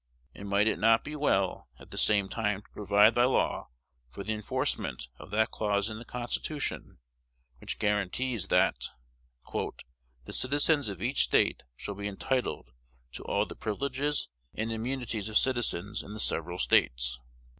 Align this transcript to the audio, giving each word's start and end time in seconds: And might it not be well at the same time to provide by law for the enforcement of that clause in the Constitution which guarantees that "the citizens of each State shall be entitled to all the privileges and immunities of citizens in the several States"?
And 0.33 0.49
might 0.49 0.65
it 0.65 0.79
not 0.79 1.03
be 1.03 1.15
well 1.15 1.69
at 1.79 1.91
the 1.91 1.97
same 1.99 2.27
time 2.27 2.63
to 2.63 2.69
provide 2.73 3.13
by 3.13 3.25
law 3.25 3.69
for 4.09 4.23
the 4.23 4.33
enforcement 4.33 5.07
of 5.19 5.29
that 5.29 5.51
clause 5.51 5.91
in 5.91 5.99
the 5.99 6.05
Constitution 6.05 6.97
which 7.59 7.77
guarantees 7.77 8.47
that 8.47 8.87
"the 9.53 10.33
citizens 10.33 10.89
of 10.89 11.03
each 11.03 11.21
State 11.25 11.61
shall 11.75 11.93
be 11.93 12.07
entitled 12.07 12.71
to 13.11 13.23
all 13.25 13.45
the 13.45 13.55
privileges 13.55 14.27
and 14.55 14.71
immunities 14.71 15.29
of 15.29 15.37
citizens 15.37 16.01
in 16.01 16.13
the 16.13 16.19
several 16.19 16.57
States"? 16.57 17.19